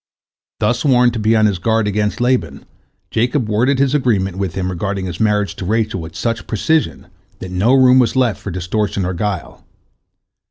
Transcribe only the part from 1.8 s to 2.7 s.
against Laban,